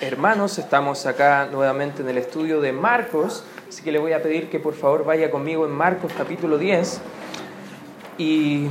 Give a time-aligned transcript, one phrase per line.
[0.00, 4.48] hermanos, estamos acá nuevamente en el estudio de Marcos, así que le voy a pedir
[4.48, 7.00] que por favor vaya conmigo en Marcos capítulo 10
[8.16, 8.68] y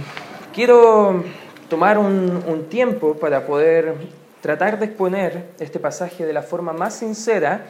[0.53, 1.23] quiero
[1.69, 3.95] tomar un, un tiempo para poder
[4.41, 7.65] tratar de exponer este pasaje de la forma más sincera,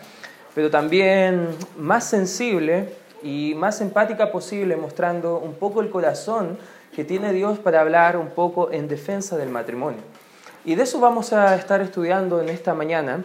[0.54, 1.48] pero también
[1.78, 2.94] más sensible
[3.24, 6.58] y más empática posible, mostrando un poco el corazón
[6.96, 10.02] que tiene Dios para hablar un poco en defensa del matrimonio.
[10.66, 13.24] Y de eso vamos a estar estudiando en esta mañana,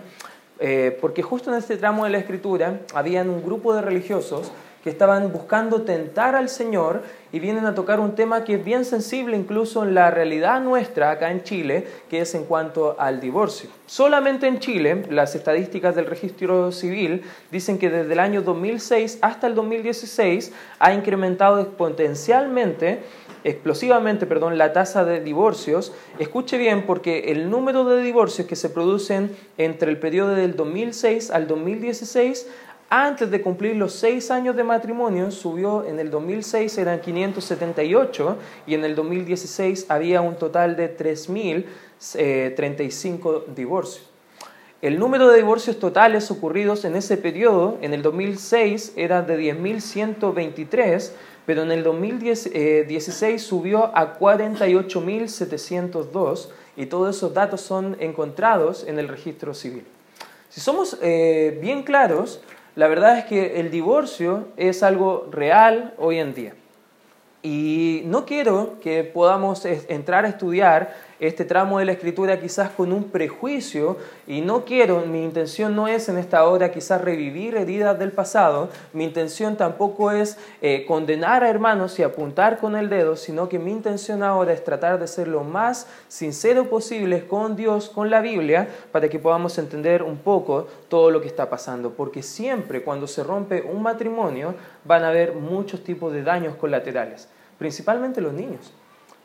[0.61, 4.91] eh, porque justo en este tramo de la escritura habían un grupo de religiosos que
[4.91, 9.37] estaban buscando tentar al Señor y vienen a tocar un tema que es bien sensible
[9.37, 13.71] incluso en la realidad nuestra acá en Chile, que es en cuanto al divorcio.
[13.87, 19.47] Solamente en Chile, las estadísticas del registro civil dicen que desde el año 2006 hasta
[19.47, 23.03] el 2016 ha incrementado exponencialmente
[23.45, 28.71] explosivamente perdón, la tasa de divorcios, escuche bien porque el número de divorcios que se
[28.71, 32.47] producen entre el periodo del 2006 al 2016
[32.95, 38.75] antes de cumplir los seis años de matrimonio, subió en el 2006 eran 578 y
[38.75, 44.11] en el 2016 había un total de 3.035 divorcios.
[44.83, 51.13] El número de divorcios totales ocurridos en ese periodo, en el 2006, era de 10.123,
[51.47, 59.09] pero en el 2016 subió a 48.702 y todos esos datos son encontrados en el
[59.09, 59.85] registro civil.
[60.49, 62.41] Si somos eh, bien claros,
[62.75, 66.55] la verdad es que el divorcio es algo real hoy en día.
[67.43, 72.93] Y no quiero que podamos entrar a estudiar este tramo de la escritura quizás con
[72.93, 77.97] un prejuicio y no quiero, mi intención no es en esta hora quizás revivir heridas
[77.97, 83.15] del pasado, mi intención tampoco es eh, condenar a hermanos y apuntar con el dedo,
[83.15, 87.89] sino que mi intención ahora es tratar de ser lo más sincero posible con Dios,
[87.89, 92.25] con la Biblia, para que podamos entender un poco todo lo que está pasando, porque
[92.25, 97.29] siempre cuando se rompe un matrimonio van a haber muchos tipos de daños colaterales,
[97.59, 98.73] principalmente los niños.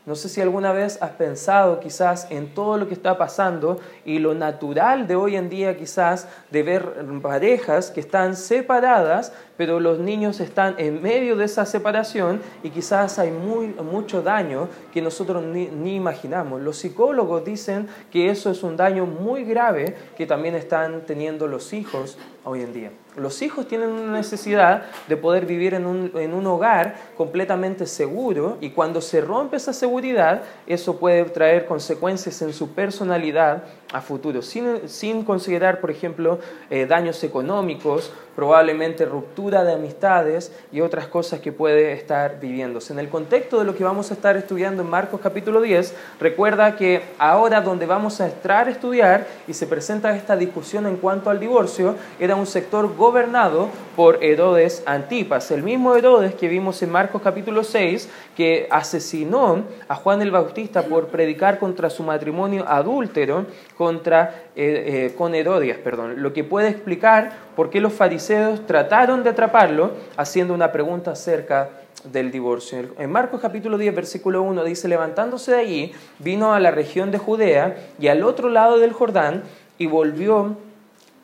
[0.07, 4.19] No sé si alguna vez has pensado quizás en todo lo que está pasando y
[4.19, 9.99] lo natural de hoy en día quizás de ver parejas que están separadas, pero los
[9.99, 15.43] niños están en medio de esa separación y quizás hay muy, mucho daño que nosotros
[15.43, 16.61] ni, ni imaginamos.
[16.61, 21.73] Los psicólogos dicen que eso es un daño muy grave que también están teniendo los
[21.73, 22.91] hijos hoy en día.
[23.17, 28.57] Los hijos tienen una necesidad de poder vivir en un, en un, hogar completamente seguro
[28.61, 34.41] y cuando se rompe esa seguridad, eso puede traer consecuencias en su personalidad a futuro,
[34.43, 36.39] sin, sin considerar, por ejemplo,
[36.69, 42.93] eh, daños económicos, probablemente ruptura de amistades y otras cosas que puede estar viviéndose.
[42.93, 46.75] En el contexto de lo que vamos a estar estudiando en Marcos capítulo 10, recuerda
[46.75, 51.31] que ahora donde vamos a entrar a estudiar y se presenta esta discusión en cuanto
[51.31, 56.91] al divorcio, era un sector gobernado por Herodes Antipas, el mismo Herodes que vimos en
[56.91, 63.47] Marcos capítulo 6, que asesinó a Juan el Bautista por predicar contra su matrimonio adúltero
[63.77, 69.23] contra, eh, eh, con Herodias, perdón, lo que puede explicar por qué los fariseos trataron
[69.23, 71.69] de atraparlo haciendo una pregunta acerca
[72.03, 72.79] del divorcio.
[72.97, 77.17] En Marcos capítulo 10, versículo 1 dice, levantándose de allí, vino a la región de
[77.19, 79.43] Judea y al otro lado del Jordán
[79.77, 80.57] y volvió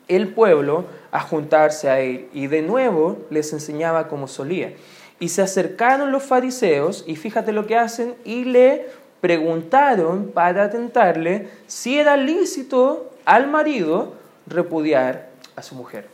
[0.08, 4.74] el pueblo a juntarse a él y de nuevo les enseñaba como solía.
[5.20, 8.86] Y se acercaron los fariseos y fíjate lo que hacen y le
[9.24, 14.12] preguntaron para tentarle si era lícito al marido
[14.46, 16.08] repudiar a su mujer.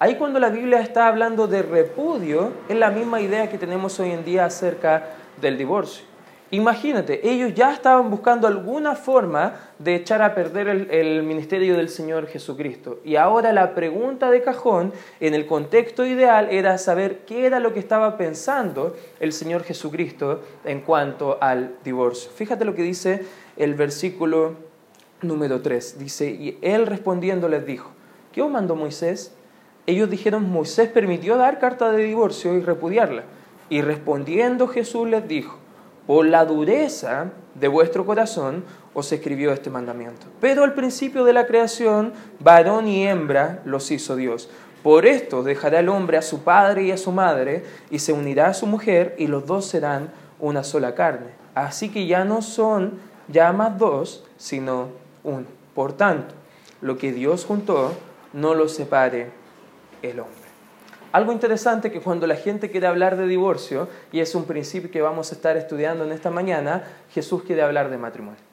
[0.00, 4.10] Ahí cuando la Biblia está hablando de repudio, es la misma idea que tenemos hoy
[4.10, 5.04] en día acerca
[5.40, 6.07] del divorcio.
[6.50, 12.26] Imagínate, ellos ya estaban buscando alguna forma de echar a perder el, ministerio del Señor
[12.26, 13.00] Jesucristo.
[13.04, 17.74] Y ahora la pregunta de cajón, en el contexto ideal, era saber qué era lo
[17.74, 22.30] que estaba pensando el Señor Jesucristo en cuanto al divorcio.
[22.30, 23.26] Fíjate lo que dice
[23.58, 24.54] el versículo
[25.20, 25.98] número 3.
[25.98, 27.90] Dice, y él respondiendo les dijo,
[28.32, 29.34] ¿qué os mandó Moisés?
[29.86, 33.24] Ellos dijeron, Moisés permitió dar carta de divorcio y repudiarla.
[33.68, 35.58] Y respondiendo Jesús les dijo,
[36.08, 38.64] por la dureza de vuestro corazón
[38.94, 40.26] os escribió este mandamiento.
[40.40, 44.48] Pero al principio de la creación, varón y hembra los hizo Dios.
[44.82, 48.46] Por esto dejará el hombre a su padre y a su madre, y se unirá
[48.46, 50.08] a su mujer, y los dos serán
[50.40, 51.28] una sola carne.
[51.54, 52.94] Así que ya no son
[53.30, 54.88] ya más dos, sino
[55.24, 55.44] uno.
[55.74, 56.34] Por tanto,
[56.80, 57.92] lo que Dios juntó,
[58.32, 59.30] no lo separe
[60.00, 60.37] el hombre.
[61.10, 65.00] Algo interesante que cuando la gente quiere hablar de divorcio, y es un principio que
[65.00, 68.48] vamos a estar estudiando en esta mañana, Jesús quiere hablar de matrimonio.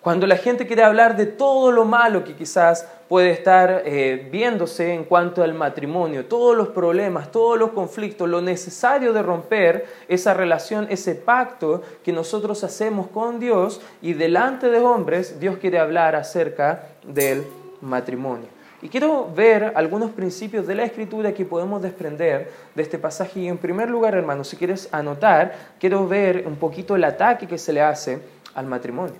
[0.00, 4.92] Cuando la gente quiere hablar de todo lo malo que quizás puede estar eh, viéndose
[4.92, 10.34] en cuanto al matrimonio, todos los problemas, todos los conflictos, lo necesario de romper esa
[10.34, 16.16] relación, ese pacto que nosotros hacemos con Dios y delante de hombres, Dios quiere hablar
[16.16, 17.42] acerca del
[17.80, 18.53] matrimonio.
[18.84, 23.40] Y quiero ver algunos principios de la escritura que podemos desprender de este pasaje.
[23.40, 27.56] Y en primer lugar, hermano, si quieres anotar, quiero ver un poquito el ataque que
[27.56, 28.18] se le hace
[28.54, 29.14] al matrimonio.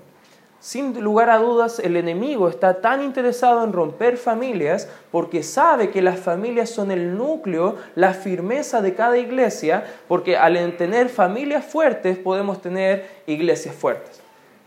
[0.61, 6.02] Sin lugar a dudas, el enemigo está tan interesado en romper familias porque sabe que
[6.02, 12.19] las familias son el núcleo, la firmeza de cada iglesia, porque al tener familias fuertes
[12.19, 14.24] podemos tener iglesias fuertes.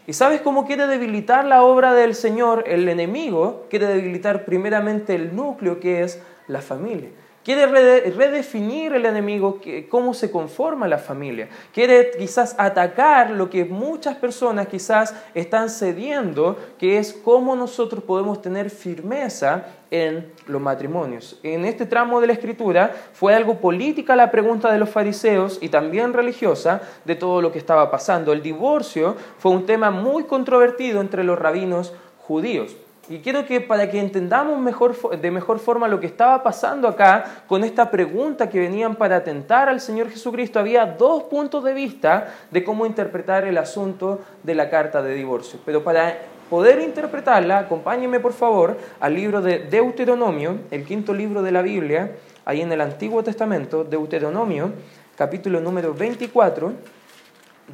[0.08, 2.64] ¿Y sabes cómo quiere debilitar la obra del Señor?
[2.66, 7.10] El enemigo quiere debilitar primeramente el núcleo que es la familia.
[7.48, 11.48] Quiere redefinir el enemigo cómo se conforma la familia.
[11.74, 18.42] Quiere quizás atacar lo que muchas personas quizás están cediendo, que es cómo nosotros podemos
[18.42, 21.40] tener firmeza en los matrimonios.
[21.42, 25.70] En este tramo de la escritura fue algo política la pregunta de los fariseos y
[25.70, 28.34] también religiosa de todo lo que estaba pasando.
[28.34, 32.76] El divorcio fue un tema muy controvertido entre los rabinos judíos.
[33.10, 37.44] Y quiero que para que entendamos mejor, de mejor forma lo que estaba pasando acá
[37.48, 42.28] con esta pregunta que venían para atentar al Señor Jesucristo, había dos puntos de vista
[42.52, 45.58] de cómo interpretar el asunto de la carta de divorcio.
[45.66, 46.18] Pero para
[46.50, 52.12] poder interpretarla, acompáñenme por favor al libro de Deuteronomio, el quinto libro de la Biblia,
[52.44, 54.74] ahí en el Antiguo Testamento, Deuteronomio,
[55.16, 56.74] capítulo número 24,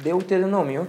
[0.00, 0.86] Deuteronomio,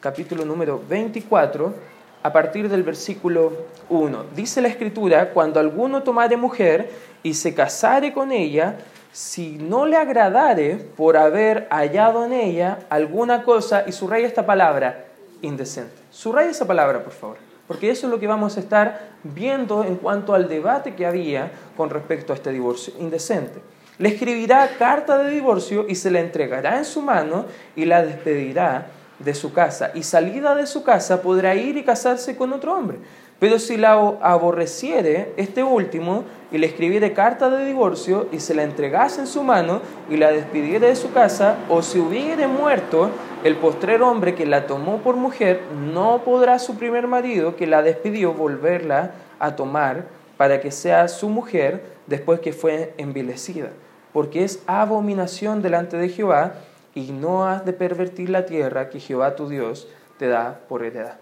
[0.00, 1.95] capítulo número 24
[2.26, 3.52] a partir del versículo
[3.88, 4.24] 1.
[4.34, 6.90] Dice la escritura, cuando alguno tomare mujer
[7.22, 8.78] y se casare con ella,
[9.12, 15.04] si no le agradare por haber hallado en ella alguna cosa, y subraya esta palabra,
[15.40, 15.94] indecente.
[16.10, 17.36] Subraya esa palabra, por favor,
[17.68, 21.52] porque eso es lo que vamos a estar viendo en cuanto al debate que había
[21.76, 23.60] con respecto a este divorcio indecente.
[23.98, 27.46] Le escribirá carta de divorcio y se la entregará en su mano
[27.76, 32.36] y la despedirá de su casa y salida de su casa podrá ir y casarse
[32.36, 32.98] con otro hombre.
[33.38, 38.62] Pero si la aborreciere este último y le escribiere carta de divorcio y se la
[38.62, 43.10] entregase en su mano y la despidiere de su casa, o si hubiere muerto
[43.44, 45.60] el postrer hombre que la tomó por mujer,
[45.92, 50.06] no podrá su primer marido que la despidió volverla a tomar
[50.38, 53.68] para que sea su mujer después que fue envilecida,
[54.14, 56.54] porque es abominación delante de Jehová
[56.96, 59.86] y no has de pervertir la tierra que Jehová tu Dios
[60.18, 61.18] te da por heredad.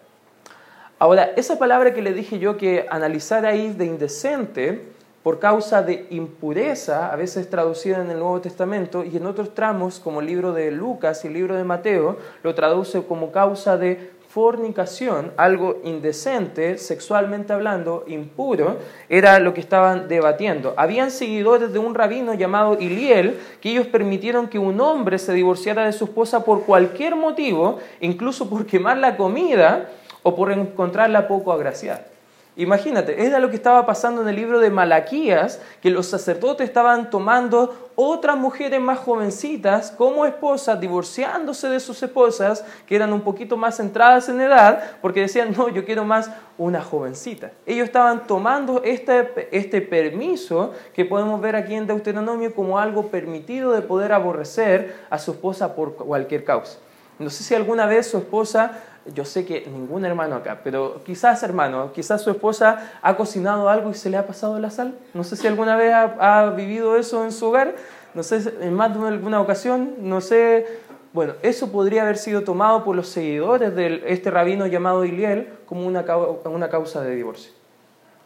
[1.01, 4.95] Ahora, esa palabra que le dije yo que analizar ahí de indecente
[5.25, 9.99] por causa de impureza, a veces traducida en el Nuevo Testamento y en otros tramos
[9.99, 14.13] como el libro de Lucas y el libro de Mateo, lo traduce como causa de
[14.35, 18.79] fornicación, algo indecente, sexualmente hablando, impuro,
[19.09, 20.75] era lo que estaban debatiendo.
[20.77, 25.87] Habían seguidores de un rabino llamado Iliel que ellos permitieron que un hombre se divorciara
[25.87, 29.91] de su esposa por cualquier motivo, incluso por quemar la comida
[30.25, 32.14] o por encontrarla poco agraciada.
[32.57, 37.11] Imagínate, era lo que estaba pasando en el libro de Malaquías, que los sacerdotes estaban
[37.11, 43.57] tomando otras mujeres más jovencitas como esposas, divorciándose de sus esposas, que eran un poquito
[43.57, 47.51] más centradas en edad, porque decían, no, yo quiero más una jovencita.
[47.67, 53.73] Ellos estaban tomando este, este permiso que podemos ver aquí en Deuteronomio como algo permitido
[53.73, 56.79] de poder aborrecer a su esposa por cualquier causa.
[57.19, 58.81] No sé si alguna vez su esposa
[59.13, 63.91] yo sé que ningún hermano acá, pero quizás hermano, quizás su esposa ha cocinado algo
[63.91, 64.95] y se le ha pasado la sal.
[65.13, 67.75] No sé si alguna vez ha, vivido eso en su hogar,
[68.15, 70.67] no sé, en más de alguna ocasión, no sé.
[71.13, 75.87] Bueno, eso podría haber sido tomado por los seguidores de este rabino llamado Iliel como
[75.87, 76.05] una,
[76.45, 77.53] una causa de divorcio.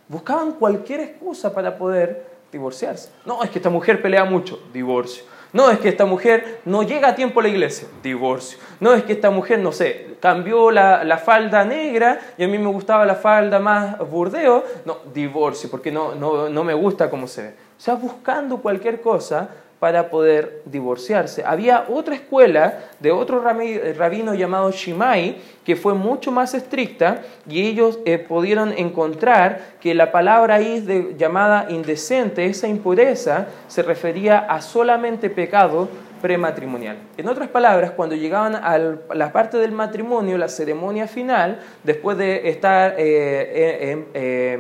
[0.09, 3.11] Buscaban cualquier excusa para poder divorciarse.
[3.27, 5.25] No, es que esta mujer pelea mucho, divorcio.
[5.53, 8.59] No, es que esta mujer no llega a tiempo a la iglesia, divorcio.
[8.81, 12.69] No, es que esta mujer, no sé, cambió la, falda negra y a mí me
[12.69, 14.65] gustaba la falda más burdeo.
[14.85, 17.49] No, divorcio, porque no, no, no me gusta cómo se ve.
[17.79, 21.45] O sea, buscando cualquier cosa para poder divorciarse.
[21.45, 27.99] Había otra escuela de otro rabino llamado Shimai que fue mucho más estricta y ellos
[28.07, 34.63] eh, pudieron encontrar que la palabra ahí de, llamada indecente, esa impureza, se refería a
[34.63, 35.89] solamente pecado
[36.23, 36.97] prematrimonial.
[37.17, 38.79] En otras palabras, cuando llegaban a
[39.15, 44.59] la parte del matrimonio, la ceremonia final, después de estar eh, eh,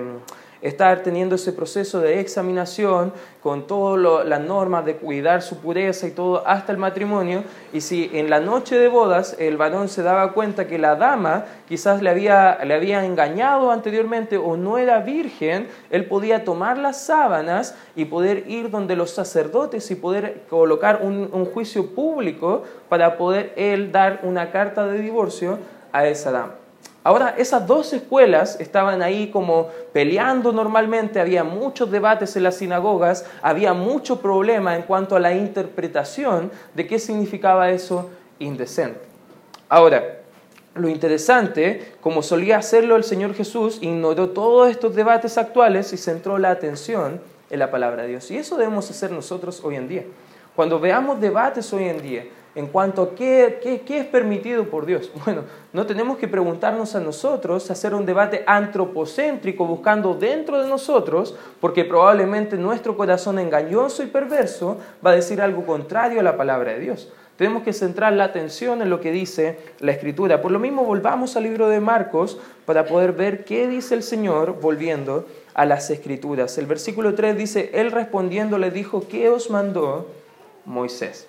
[0.62, 3.12] estar teniendo ese proceso de examinación
[3.42, 7.44] con todas las normas de cuidar su pureza y todo hasta el matrimonio.
[7.72, 11.44] Y si en la noche de bodas el varón se daba cuenta que la dama
[11.68, 17.00] quizás le había, le había engañado anteriormente o no era virgen, él podía tomar las
[17.00, 23.16] sábanas y poder ir donde los sacerdotes y poder colocar un, un juicio público para
[23.16, 25.58] poder él dar una carta de divorcio
[25.92, 26.67] a esa dama.
[27.04, 33.24] Ahora, esas dos escuelas estaban ahí como peleando normalmente, había muchos debates en las sinagogas,
[33.40, 39.00] había mucho problema en cuanto a la interpretación de qué significaba eso indecente.
[39.68, 40.18] Ahora,
[40.74, 46.38] lo interesante, como solía hacerlo el Señor Jesús, ignoró todos estos debates actuales y centró
[46.38, 48.30] la atención en la palabra de Dios.
[48.30, 50.04] Y eso debemos hacer nosotros hoy en día.
[50.54, 52.24] Cuando veamos debates hoy en día,
[52.54, 55.10] en cuanto a qué, qué, es permitido por Dios.
[55.24, 61.36] Bueno, no tenemos que preguntarnos a nosotros, hacer un debate antropocéntrico buscando dentro de nosotros,
[61.60, 66.72] porque probablemente nuestro corazón engañoso y perverso va a decir algo contrario a la palabra
[66.72, 67.12] de Dios.
[67.38, 70.42] Tenemos que centrar la atención en lo que dice la Escritura.
[70.42, 72.36] Por lo mismo, volvamos al libro de Marcos
[72.66, 75.24] para poder ver qué dice el Señor volviendo
[75.54, 76.58] a las Escrituras.
[76.58, 80.08] El versículo 3 dice, Él respondiendo le dijo, ¿qué os mandó
[80.64, 81.28] Moisés?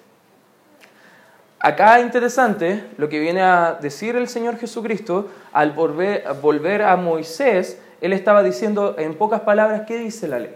[1.61, 8.13] Acá interesante lo que viene a decir el Señor Jesucristo al volver, a Moisés, Él
[8.13, 10.55] estaba diciendo en pocas palabras qué dice la ley,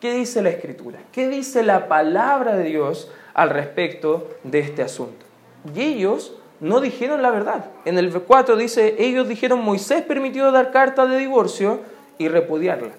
[0.00, 5.26] qué dice la escritura, qué dice la palabra de Dios al respecto de este asunto.
[5.74, 7.66] Y ellos no dijeron la verdad.
[7.84, 11.80] En el 4 dice, ellos dijeron, Moisés permitió dar carta de divorcio
[12.16, 12.92] y repudiarla.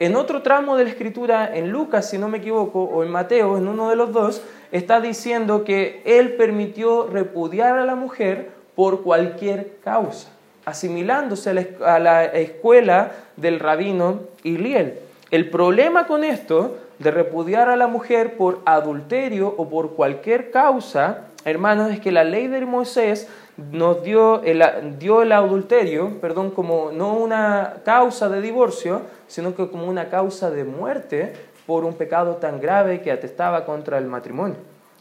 [0.00, 3.56] En otro tramo de la escritura, en Lucas, si no me equivoco, o en Mateo,
[3.56, 9.02] en uno de los dos, está diciendo que él permitió repudiar a la mujer por
[9.02, 10.30] cualquier causa,
[10.64, 11.50] asimilándose
[11.84, 14.98] a la, escuela del rabino Iliel.
[15.30, 21.26] El problema con esto de repudiar a la mujer por adulterio o por cualquier causa,
[21.44, 24.62] hermanos, es que la ley de Moisés nos dio el,
[24.98, 30.50] dio el adulterio, perdón, como no una causa de divorcio, sino que como una causa
[30.50, 31.34] de muerte
[31.72, 34.56] por un pecado tan grave que atestaba contra el matrimonio.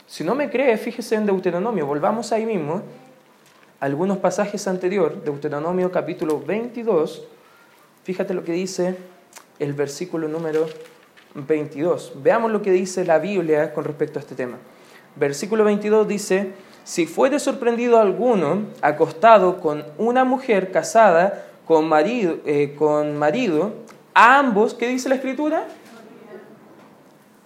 [0.07, 2.81] Si no me cree, fíjese en Deuteronomio, volvamos ahí mismo,
[3.81, 7.27] algunos pasajes anteriores, Deuteronomio capítulo 22,
[8.05, 8.95] fíjate lo que dice
[9.59, 10.65] el versículo número
[11.35, 12.13] 22.
[12.23, 14.55] Veamos lo que dice la Biblia con respecto a este tema.
[15.17, 16.53] Versículo 22 dice,
[16.85, 23.73] si fuere sorprendido alguno acostado con una mujer casada con marido, eh, con marido
[24.13, 25.67] ambos, ¿qué dice la escritura?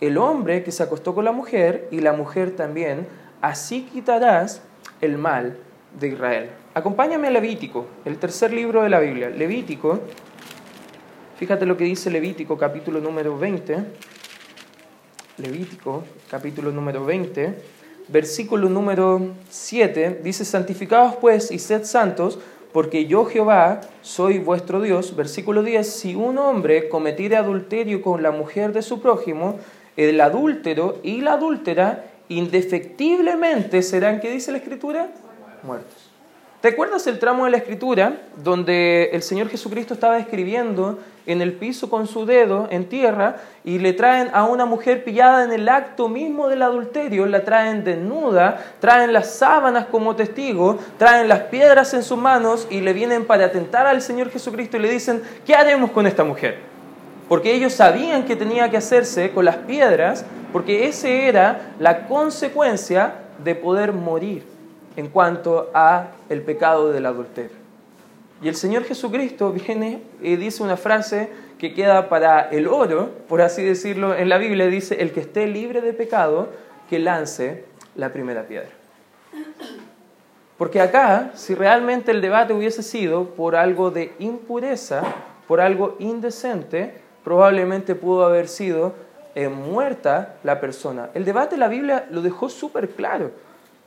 [0.01, 3.07] El hombre que se acostó con la mujer y la mujer también,
[3.41, 4.61] así quitarás
[5.01, 5.57] el mal
[5.99, 6.49] de Israel.
[6.73, 9.29] Acompáñame a Levítico, el tercer libro de la Biblia.
[9.29, 10.01] Levítico,
[11.37, 13.77] fíjate lo que dice Levítico capítulo número 20.
[15.37, 17.75] Levítico capítulo número 20
[18.07, 22.39] versículo número 7, dice, santificados pues y sed santos,
[22.71, 25.15] porque yo Jehová soy vuestro Dios.
[25.15, 29.59] Versículo 10, si un hombre cometiere adulterio con la mujer de su prójimo,
[29.97, 35.09] el adúltero y la adúltera indefectiblemente serán, ¿qué dice la Escritura?
[35.63, 36.15] Muertos.
[36.65, 40.97] ¿Te acuerdas el tramo de la escritura donde el Señor Jesucristo estaba escribiendo
[41.27, 45.43] en el piso con su dedo en tierra y le traen a una mujer pillada
[45.43, 51.27] en el acto mismo del adulterio, la traen desnuda, traen las sábanas como testigo, traen
[51.27, 54.89] las piedras en sus manos y le vienen para atentar al Señor Jesucristo y le
[54.89, 56.74] dicen, ¿qué haremos con esta mujer?
[57.27, 63.15] Porque ellos sabían que tenía que hacerse con las piedras, porque esa era la consecuencia
[63.43, 64.43] de poder morir
[64.95, 67.57] en cuanto a el pecado del adulterio.
[68.41, 73.41] Y el Señor Jesucristo viene y dice una frase que queda para el oro, por
[73.41, 76.49] así decirlo, en la Biblia dice, el que esté libre de pecado,
[76.89, 77.65] que lance
[77.95, 78.69] la primera piedra.
[80.57, 85.01] Porque acá, si realmente el debate hubiese sido por algo de impureza,
[85.47, 88.93] por algo indecente, probablemente pudo haber sido
[89.33, 91.09] eh, muerta la persona.
[91.13, 93.31] El debate la Biblia lo dejó súper claro.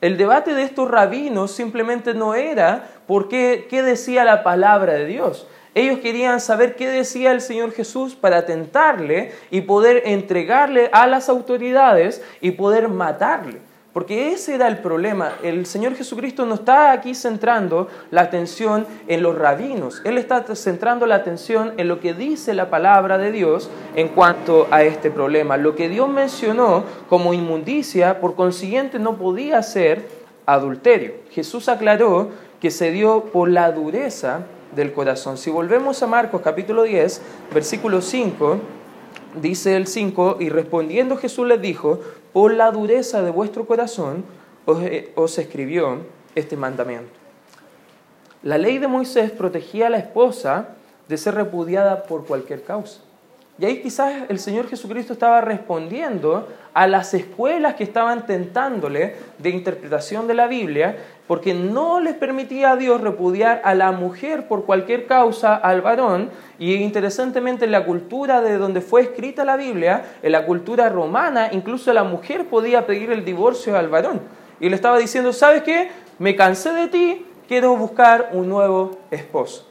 [0.02, 5.06] El debate de estos rabinos simplemente no era por qué, qué decía la palabra de
[5.06, 5.46] Dios.
[5.74, 11.28] Ellos querían saber qué decía el Señor Jesús para tentarle y poder entregarle a las
[11.28, 13.60] autoridades y poder matarle.
[13.98, 15.32] Porque ese era el problema.
[15.42, 20.00] El Señor Jesucristo no está aquí centrando la atención en los rabinos.
[20.04, 24.68] Él está centrando la atención en lo que dice la palabra de Dios en cuanto
[24.70, 25.56] a este problema.
[25.56, 30.06] Lo que Dios mencionó como inmundicia, por consiguiente, no podía ser
[30.46, 31.14] adulterio.
[31.32, 32.28] Jesús aclaró
[32.60, 34.42] que se dio por la dureza
[34.76, 35.36] del corazón.
[35.36, 37.20] Si volvemos a Marcos capítulo 10,
[37.52, 38.60] versículo 5,
[39.42, 42.00] dice el 5, y respondiendo Jesús les dijo,
[42.32, 44.24] por la dureza de vuestro corazón
[44.66, 44.78] os,
[45.14, 45.98] os escribió
[46.34, 47.10] este mandamiento.
[48.42, 50.68] La ley de Moisés protegía a la esposa
[51.08, 53.00] de ser repudiada por cualquier causa.
[53.60, 59.50] Y ahí quizás el Señor Jesucristo estaba respondiendo a las escuelas que estaban tentándole de
[59.50, 60.96] interpretación de la Biblia,
[61.26, 66.30] porque no les permitía a Dios repudiar a la mujer por cualquier causa al varón.
[66.60, 71.48] Y interesantemente en la cultura de donde fue escrita la Biblia, en la cultura romana,
[71.50, 74.20] incluso la mujer podía pedir el divorcio al varón.
[74.60, 75.90] Y le estaba diciendo, ¿sabes qué?
[76.20, 79.66] Me cansé de ti, quiero buscar un nuevo esposo.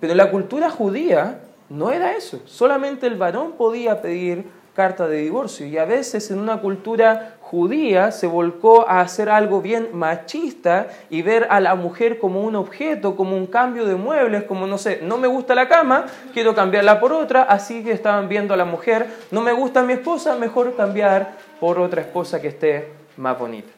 [0.00, 4.46] Pero en la cultura judía no era eso, solamente el varón podía pedir
[4.78, 9.60] carta de divorcio y a veces en una cultura judía se volcó a hacer algo
[9.60, 14.44] bien machista y ver a la mujer como un objeto, como un cambio de muebles,
[14.44, 18.28] como no sé, no me gusta la cama, quiero cambiarla por otra, así que estaban
[18.28, 22.46] viendo a la mujer, no me gusta mi esposa, mejor cambiar por otra esposa que
[22.48, 23.70] esté más bonita.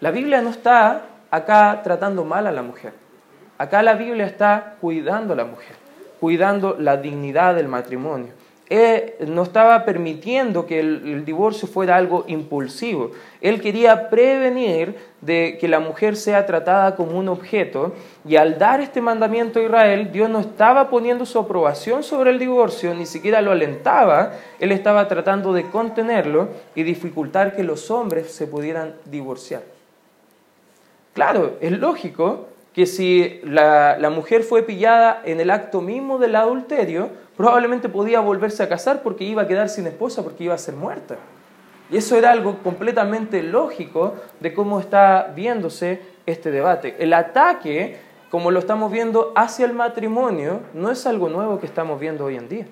[0.00, 2.92] La Biblia no está acá tratando mal a la mujer.
[3.56, 5.76] Acá la Biblia está cuidando a la mujer,
[6.22, 8.28] cuidando la dignidad del matrimonio.
[8.68, 13.10] Él no estaba permitiendo que el, divorcio fuera algo impulsivo.
[13.40, 17.92] Él quería prevenir de que la mujer sea tratada como un objeto
[18.24, 22.38] y al dar este mandamiento a Israel, Dios no estaba poniendo su aprobación sobre el
[22.38, 28.32] divorcio, ni siquiera lo alentaba, Él estaba tratando de contenerlo y dificultar que los hombres
[28.32, 29.62] se pudieran divorciar.
[31.14, 37.10] Claro, es lógico que si la, mujer fue pillada en el acto mismo del adulterio,
[37.36, 40.74] probablemente podía volverse a casar porque iba a quedar sin esposa, porque iba a ser
[40.74, 41.16] muerta.
[41.90, 46.96] Y eso era algo completamente lógico de cómo está viéndose este debate.
[46.98, 47.98] El ataque,
[48.30, 52.36] como lo estamos viendo hacia el matrimonio, no es algo nuevo que estamos viendo hoy
[52.36, 52.66] en día.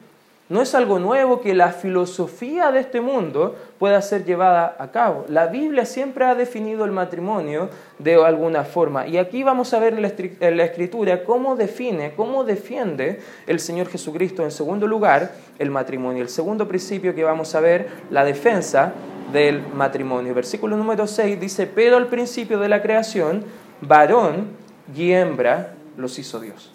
[0.51, 5.25] No es algo nuevo que la filosofía de este mundo pueda ser llevada a cabo.
[5.29, 9.07] La Biblia siempre ha definido el matrimonio de alguna forma.
[9.07, 14.43] Y aquí vamos a ver en la escritura cómo define, cómo defiende el Señor Jesucristo
[14.43, 15.31] en segundo lugar
[15.61, 16.21] el matrimonio.
[16.21, 18.93] El segundo principio que vamos a ver, la defensa
[19.33, 20.35] del matrimonio.
[20.35, 23.45] Versículo número 6 dice, pero al principio de la creación,
[23.83, 24.49] varón
[24.97, 26.73] y hembra los hizo Dios.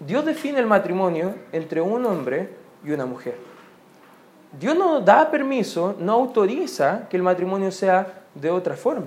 [0.00, 2.50] Dios define el matrimonio entre un hombre
[2.84, 3.36] y una mujer.
[4.58, 9.06] Dios no da permiso, no autoriza que el matrimonio sea de otra forma.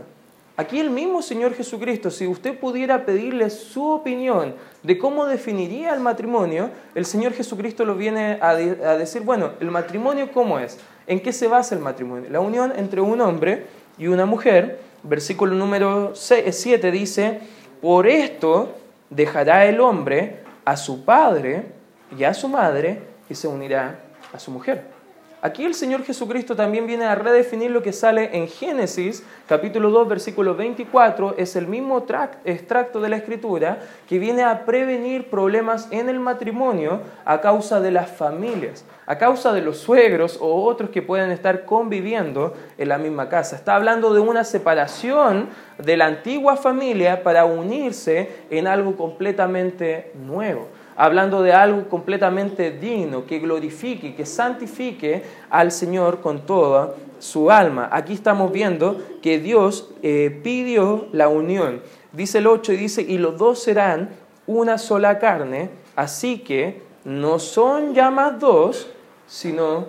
[0.57, 6.01] Aquí el mismo Señor Jesucristo, si usted pudiera pedirle su opinión de cómo definiría el
[6.01, 11.31] matrimonio, el Señor Jesucristo lo viene a, decir, bueno, el matrimonio cómo es, en qué
[11.31, 12.29] se basa el matrimonio.
[12.29, 17.39] La unión entre un hombre y una mujer, versículo número 7 dice,
[17.81, 18.75] por esto
[19.09, 21.71] dejará el hombre a su padre
[22.17, 23.99] y a su madre y se unirá
[24.33, 24.99] a su mujer.
[25.41, 30.09] Aquí el Señor Jesucristo también viene a redefinir lo que sale en Génesis, capítulo 2,
[30.09, 31.35] versículo 24.
[31.37, 32.05] Es el mismo
[32.43, 37.91] extracto de la Escritura que viene a prevenir problemas en el matrimonio a causa de
[37.91, 42.99] las familias, a causa de los suegros o otros que pueden estar conviviendo en la
[42.99, 43.55] misma casa.
[43.55, 50.67] Está hablando de una separación de la antigua familia para unirse en algo completamente nuevo
[50.95, 57.87] hablando de algo completamente digno, que glorifique, que santifique al Señor con toda su alma.
[57.93, 61.81] Aquí estamos viendo que Dios eh, pidió la unión.
[62.11, 64.09] Dice el 8 y dice, y los dos serán
[64.45, 68.91] una sola carne, así que no son ya más dos,
[69.29, 69.85] sino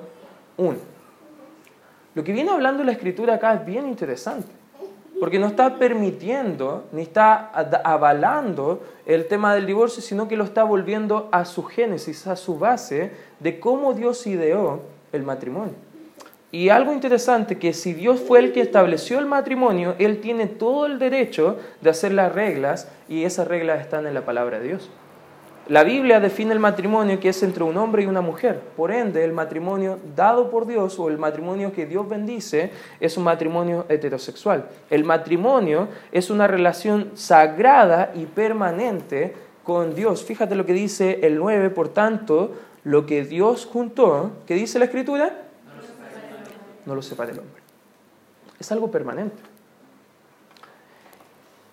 [0.57, 0.79] uno.
[2.15, 4.61] Lo que viene hablando la escritura acá es bien interesante
[5.21, 7.51] porque no está permitiendo ni está
[7.85, 12.59] avalando el tema del divorcio, sino que lo está volviendo a su génesis, a su
[12.59, 14.81] base de cómo Dios ideó
[15.13, 15.75] el matrimonio.
[16.51, 20.87] Y algo interesante, que si Dios fue el que estableció el matrimonio, Él tiene todo
[20.87, 24.91] el derecho de hacer las reglas y esas reglas están en la palabra de Dios.
[25.71, 28.59] La Biblia define el matrimonio que es entre un hombre y una mujer.
[28.77, 33.23] Por ende, el matrimonio dado por Dios o el matrimonio que Dios bendice es un
[33.23, 34.69] matrimonio heterosexual.
[34.91, 40.25] El matrimonio es una relación sagrada y permanente con Dios.
[40.25, 42.53] Fíjate lo que dice el 9, por tanto,
[42.83, 45.27] lo que Dios juntó, ¿qué dice la Escritura?
[46.85, 47.63] No lo separa el hombre.
[48.59, 49.50] Es algo permanente.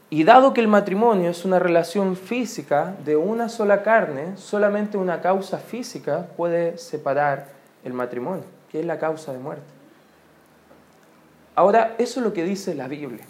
[0.09, 5.21] Y dado que el matrimonio es una relación física de una sola carne, solamente una
[5.21, 7.47] causa física puede separar
[7.83, 9.65] el matrimonio, que es la causa de muerte.
[11.55, 13.25] Ahora, eso es lo que dice la Biblia.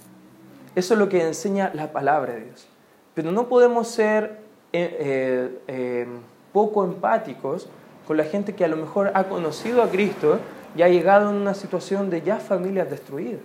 [0.75, 2.67] Eso es lo que enseña la palabra de Dios.
[3.15, 4.37] pero no podemos ser
[4.73, 6.05] eh, eh,
[6.53, 7.67] poco empáticos
[8.05, 10.39] con la gente que a lo mejor ha conocido a Cristo
[10.75, 13.41] y ha llegado en una situación de ya familias destruidas.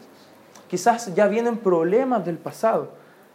[0.69, 2.91] Quizás ya vienen problemas del pasado.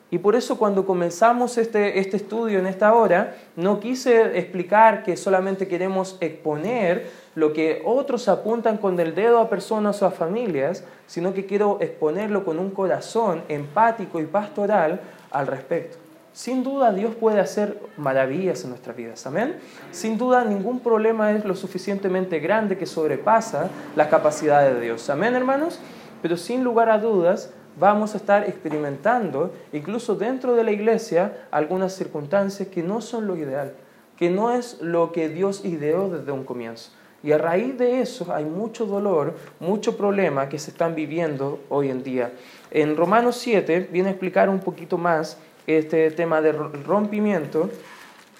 [0.09, 5.17] Y por eso cuando comenzamos este, este estudio en esta hora, no quise explicar que
[5.17, 10.85] solamente queremos exponer lo que otros apuntan con el dedo a personas o a familias,
[11.07, 15.97] sino que quiero exponerlo con un corazón empático y pastoral al respecto.
[16.31, 19.57] Sin duda Dios puede hacer maravillas en nuestras vidas, amén.
[19.91, 25.35] Sin duda ningún problema es lo suficientemente grande que sobrepasa las capacidades de Dios, amén
[25.35, 25.79] hermanos.
[26.21, 31.93] Pero sin lugar a dudas vamos a estar experimentando, incluso dentro de la iglesia, algunas
[31.93, 33.73] circunstancias que no son lo ideal,
[34.17, 36.91] que no es lo que Dios ideó desde un comienzo.
[37.23, 41.89] Y a raíz de eso hay mucho dolor, mucho problema que se están viviendo hoy
[41.89, 42.31] en día.
[42.71, 47.69] En Romanos 7 viene a explicar un poquito más este tema del rompimiento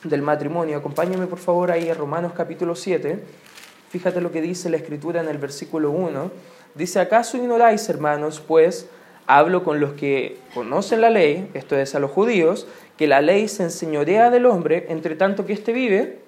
[0.03, 0.77] del matrimonio.
[0.77, 3.19] Acompáñame por favor ahí a Romanos capítulo 7.
[3.89, 6.31] Fíjate lo que dice la escritura en el versículo 1.
[6.75, 8.87] Dice, ¿acaso ignoráis, hermanos, pues,
[9.27, 13.47] hablo con los que conocen la ley, esto es a los judíos, que la ley
[13.47, 16.19] se enseñorea del hombre entre tanto que éste vive,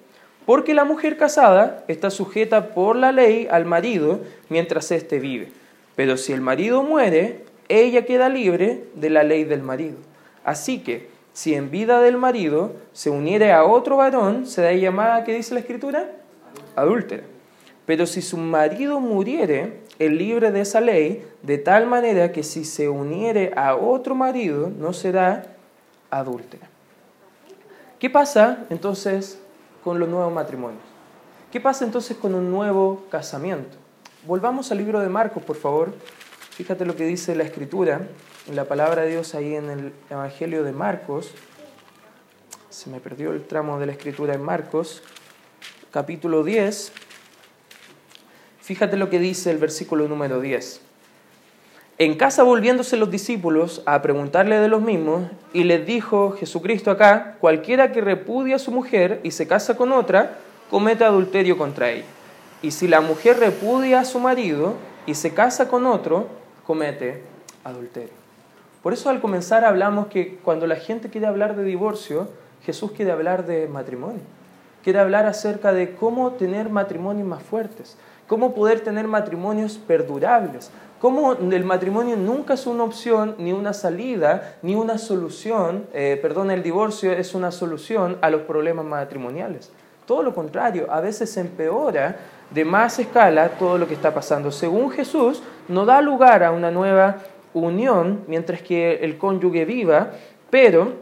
[0.46, 5.48] porque la mujer casada está sujeta por la ley al marido mientras éste vive.
[5.96, 9.96] Pero si el marido muere, ella queda libre de la ley del marido.
[10.44, 15.34] Así que, si en vida del marido se uniere a otro varón, será llamada, ¿qué
[15.34, 16.10] dice la escritura?
[16.74, 17.22] Adúltera.
[17.86, 22.64] Pero si su marido muriere, el libre de esa ley, de tal manera que si
[22.64, 25.44] se uniere a otro marido, no será
[26.10, 26.68] adúltera.
[28.00, 29.38] ¿Qué pasa entonces
[29.84, 30.82] con los nuevos matrimonios?
[31.52, 33.76] ¿Qué pasa entonces con un nuevo casamiento?
[34.26, 35.94] Volvamos al libro de Marcos, por favor.
[36.50, 38.08] Fíjate lo que dice la escritura
[38.54, 41.32] la palabra de Dios ahí en el Evangelio de Marcos.
[42.68, 45.02] Se me perdió el tramo de la escritura en Marcos,
[45.92, 46.92] capítulo 10.
[48.70, 50.80] Fíjate lo que dice el versículo número 10.
[51.98, 57.34] En casa volviéndose los discípulos a preguntarle de los mismos, y les dijo Jesucristo acá,
[57.40, 60.38] cualquiera que repudia a su mujer y se casa con otra,
[60.70, 62.04] comete adulterio contra ella.
[62.62, 66.28] Y si la mujer repudia a su marido y se casa con otro,
[66.64, 67.24] comete
[67.64, 68.14] adulterio.
[68.84, 72.28] Por eso al comenzar hablamos que cuando la gente quiere hablar de divorcio,
[72.64, 74.22] Jesús quiere hablar de matrimonio.
[74.84, 77.96] Quiere hablar acerca de cómo tener matrimonios más fuertes,
[78.30, 84.54] cómo poder tener matrimonios perdurables, cómo el matrimonio nunca es una opción, ni una salida,
[84.62, 89.72] ni una solución, eh, perdón, el divorcio es una solución a los problemas matrimoniales.
[90.06, 92.18] Todo lo contrario, a veces empeora
[92.50, 94.52] de más escala todo lo que está pasando.
[94.52, 97.16] Según Jesús, no da lugar a una nueva
[97.52, 100.12] unión mientras que el cónyuge viva,
[100.50, 100.92] pero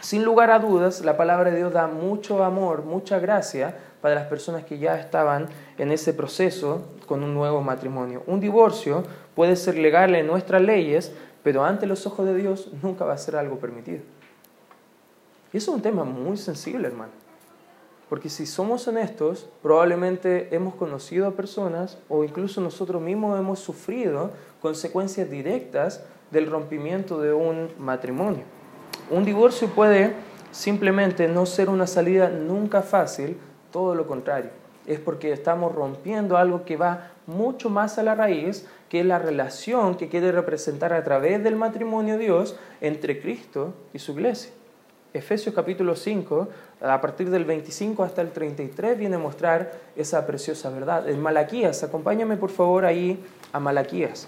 [0.00, 4.26] sin lugar a dudas la palabra de Dios da mucho amor, mucha gracia para las
[4.26, 5.46] personas que ya estaban
[5.78, 8.22] en ese proceso con un nuevo matrimonio.
[8.26, 11.12] Un divorcio puede ser legal en nuestras leyes,
[11.42, 14.00] pero ante los ojos de Dios nunca va a ser algo permitido.
[15.52, 17.12] Y eso es un tema muy sensible, hermano.
[18.08, 24.32] Porque si somos honestos, probablemente hemos conocido a personas o incluso nosotros mismos hemos sufrido
[24.60, 28.42] consecuencias directas del rompimiento de un matrimonio.
[29.10, 30.12] Un divorcio puede
[30.50, 33.38] simplemente no ser una salida nunca fácil,
[33.72, 34.50] todo lo contrario.
[34.86, 39.18] Es porque estamos rompiendo algo que va mucho más a la raíz, que es la
[39.18, 44.52] relación que quiere representar a través del matrimonio Dios entre Cristo y su iglesia.
[45.14, 46.48] Efesios capítulo 5,
[46.80, 51.08] a partir del 25 hasta el 33, viene a mostrar esa preciosa verdad.
[51.08, 54.26] En Malaquías, acompáñame por favor ahí a Malaquías.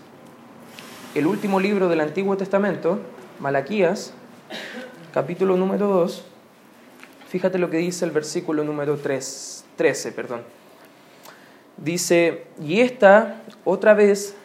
[1.15, 2.99] El último libro del Antiguo Testamento,
[3.41, 4.13] Malaquías,
[5.13, 6.34] capítulo número 2.
[7.35, 10.13] Fíjate lo que dice el versículo número 3, 13.
[10.13, 10.43] Perdón.
[11.77, 14.37] Dice, y esta otra vez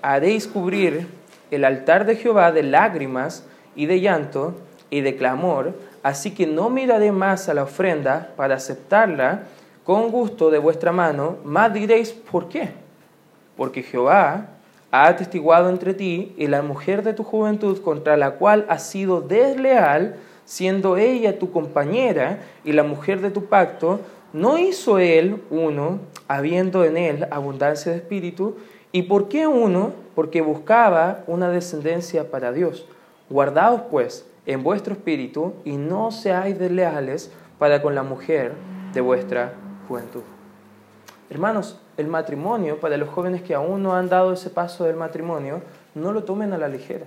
[0.00, 1.08] haréis cubrir
[1.50, 4.54] el altar de Jehová de lágrimas y de llanto
[4.90, 9.46] y de clamor, así que no miraré más a la ofrenda para aceptarla
[9.82, 12.68] con gusto de vuestra mano, más diréis, ¿por qué?
[13.56, 14.50] Porque Jehová
[14.92, 19.20] ha atestiguado entre ti y la mujer de tu juventud contra la cual has sido
[19.20, 24.00] desleal, siendo ella tu compañera y la mujer de tu pacto,
[24.32, 28.56] ¿no hizo él uno, habiendo en él abundancia de espíritu?
[28.92, 29.92] ¿Y por qué uno?
[30.14, 32.86] Porque buscaba una descendencia para Dios.
[33.28, 38.52] Guardaos pues en vuestro espíritu y no seáis desleales para con la mujer
[38.92, 39.52] de vuestra
[39.86, 40.22] juventud.
[41.30, 45.60] Hermanos, el matrimonio, para los jóvenes que aún no han dado ese paso del matrimonio,
[45.94, 47.06] no lo tomen a la ligera.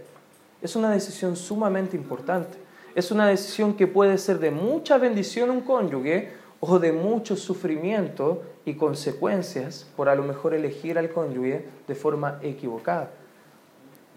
[0.61, 2.57] Es una decisión sumamente importante.
[2.95, 8.43] Es una decisión que puede ser de mucha bendición un cónyuge o de mucho sufrimiento
[8.65, 13.09] y consecuencias por a lo mejor elegir al cónyuge de forma equivocada.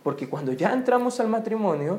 [0.03, 1.99] Porque cuando ya entramos al matrimonio,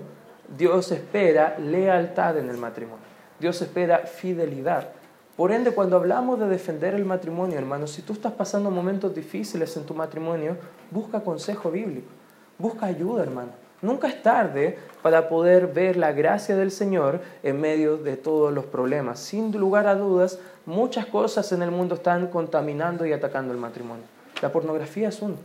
[0.55, 3.03] Dios espera lealtad en el matrimonio.
[3.39, 4.89] Dios espera fidelidad.
[5.35, 9.75] Por ende, cuando hablamos de defender el matrimonio, hermanos, si tú estás pasando momentos difíciles
[9.77, 10.57] en tu matrimonio,
[10.89, 12.07] busca consejo bíblico,
[12.57, 13.66] busca ayuda, hermano.
[13.81, 18.65] Nunca es tarde para poder ver la gracia del Señor en medio de todos los
[18.65, 19.19] problemas.
[19.19, 24.05] Sin lugar a dudas, muchas cosas en el mundo están contaminando y atacando el matrimonio.
[24.41, 25.35] La pornografía es uno.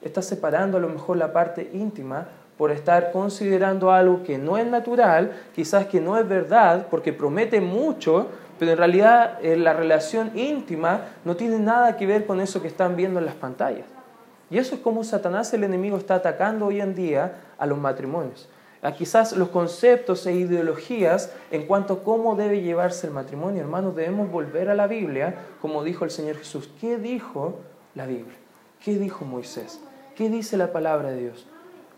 [0.00, 4.66] Está separando a lo mejor la parte íntima por estar considerando algo que no es
[4.66, 10.32] natural, quizás que no es verdad, porque promete mucho, pero en realidad eh, la relación
[10.34, 13.86] íntima no tiene nada que ver con eso que están viendo en las pantallas.
[14.50, 18.48] Y eso es como Satanás, el enemigo, está atacando hoy en día a los matrimonios.
[18.82, 23.62] A quizás los conceptos e ideologías en cuanto a cómo debe llevarse el matrimonio.
[23.62, 26.68] Hermanos, debemos volver a la Biblia, como dijo el Señor Jesús.
[26.80, 27.58] ¿Qué dijo
[27.94, 28.36] la Biblia?
[28.82, 29.80] ¿Qué dijo Moisés?
[30.16, 31.46] ¿Qué dice la palabra de Dios?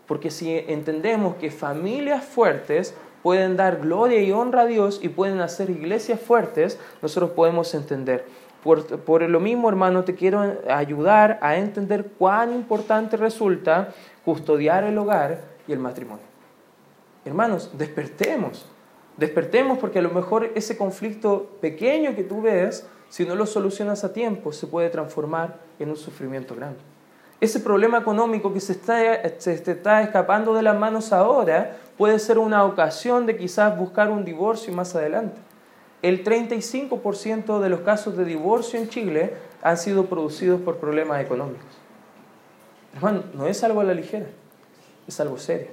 [0.07, 5.39] Porque si entendemos que familias fuertes pueden dar gloria y honra a Dios y pueden
[5.39, 8.25] hacer iglesias fuertes, nosotros podemos entender.
[8.63, 13.89] Por, lo mismo, hermano, te quiero ayudar a entender cuán importante resulta
[14.23, 16.23] custodiar el hogar y el matrimonio.
[17.25, 18.65] Hermanos, despertemos,
[19.17, 24.05] despertemos porque a lo mejor ese conflicto pequeño que tú ves, si no lo solucionas
[24.05, 26.79] a tiempo, se puede transformar en un sufrimiento grande.
[27.41, 28.97] Ese problema económico que se está,
[29.39, 34.23] se está escapando de las manos ahora puede ser una ocasión de quizás buscar un
[34.23, 35.41] divorcio más adelante
[36.03, 41.65] el 35% de los casos de divorcio en Chile han sido producidos por problemas económicos.
[42.93, 44.27] Hermano, no es algo a la ligera,
[45.07, 45.69] es algo serio.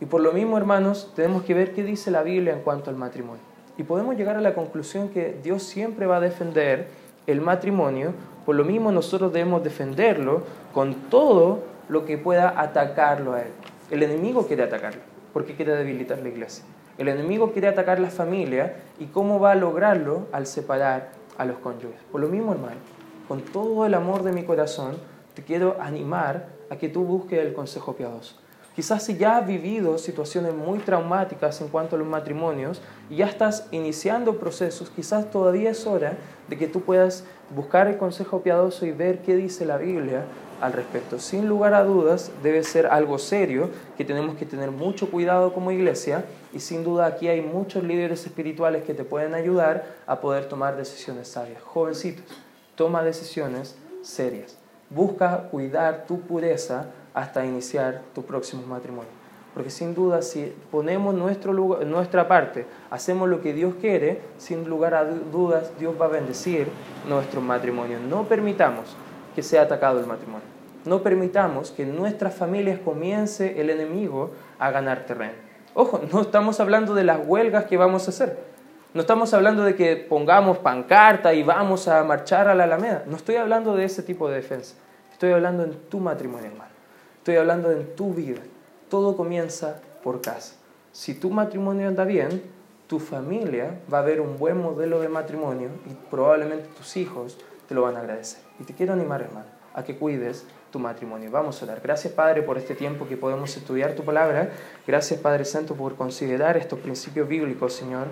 [0.00, 2.96] Y por lo mismo, hermanos, tenemos que ver qué dice la Biblia en cuanto al
[2.96, 3.42] matrimonio.
[3.78, 6.88] Y podemos llegar a la conclusión que Dios siempre va a defender
[7.28, 8.12] el matrimonio,
[8.44, 10.42] por lo mismo nosotros debemos defenderlo
[10.74, 13.50] con todo lo que pueda atacarlo a él.
[13.92, 16.64] El enemigo quiere atacarlo, porque quiere debilitar la iglesia.
[17.00, 21.56] El enemigo quiere atacar la familia y cómo va a lograrlo al separar a los
[21.56, 21.98] cónyuges.
[22.12, 22.76] Por lo mismo, hermano,
[23.26, 24.98] con todo el amor de mi corazón,
[25.32, 28.36] te quiero animar a que tú busques el consejo piadoso.
[28.76, 33.26] Quizás si ya has vivido situaciones muy traumáticas en cuanto a los matrimonios y ya
[33.28, 37.24] estás iniciando procesos, quizás todavía es hora de que tú puedas
[37.56, 40.24] buscar el consejo piadoso y ver qué dice la Biblia
[40.60, 41.18] al respecto.
[41.18, 45.72] Sin lugar a dudas, debe ser algo serio, que tenemos que tener mucho cuidado como
[45.72, 50.46] iglesia y sin duda aquí hay muchos líderes espirituales que te pueden ayudar a poder
[50.48, 51.62] tomar decisiones sabias.
[51.62, 52.24] Jovencitos,
[52.74, 54.56] toma decisiones serias.
[54.88, 59.10] Busca cuidar tu pureza hasta iniciar tu próximo matrimonio.
[59.54, 64.68] Porque sin duda si ponemos nuestro lugar, nuestra parte, hacemos lo que Dios quiere, sin
[64.68, 66.68] lugar a dudas Dios va a bendecir
[67.08, 67.98] nuestro matrimonio.
[67.98, 68.96] No permitamos
[69.34, 70.46] que sea atacado el matrimonio.
[70.84, 75.49] No permitamos que en nuestras familias comience el enemigo a ganar terreno.
[75.74, 78.38] Ojo, no estamos hablando de las huelgas que vamos a hacer.
[78.92, 83.04] No estamos hablando de que pongamos pancarta y vamos a marchar a la Alameda.
[83.06, 84.74] No estoy hablando de ese tipo de defensa.
[85.12, 86.72] Estoy hablando en tu matrimonio, hermano.
[87.18, 88.40] Estoy hablando en tu vida.
[88.88, 90.56] Todo comienza por casa.
[90.90, 92.42] Si tu matrimonio anda bien,
[92.88, 97.76] tu familia va a ver un buen modelo de matrimonio y probablemente tus hijos te
[97.76, 98.42] lo van a agradecer.
[98.58, 101.30] Y te quiero animar, hermano, a que cuides tu matrimonio.
[101.30, 101.80] Vamos a orar.
[101.82, 104.50] Gracias, Padre, por este tiempo que podemos estudiar tu palabra.
[104.86, 108.06] Gracias, Padre Santo, por considerar estos principios bíblicos, Señor.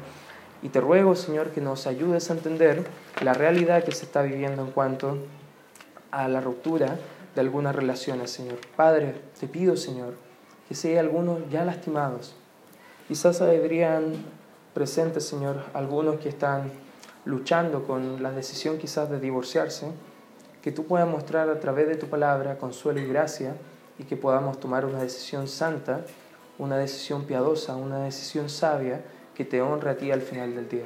[0.62, 2.84] Y te ruego, Señor, que nos ayudes a entender
[3.22, 5.18] la realidad que se está viviendo en cuanto
[6.10, 6.96] a la ruptura
[7.34, 8.58] de algunas relaciones, Señor.
[8.74, 10.14] Padre, te pido, Señor,
[10.68, 12.34] que si hay algunos ya lastimados,
[13.06, 14.14] quizás habrían
[14.74, 16.70] presentes, Señor, algunos que están
[17.24, 19.86] luchando con la decisión quizás de divorciarse,
[20.62, 23.54] que tú puedas mostrar a través de tu palabra consuelo y gracia
[23.98, 26.04] y que podamos tomar una decisión santa,
[26.58, 29.02] una decisión piadosa, una decisión sabia
[29.34, 30.84] que te honre a ti al final del día.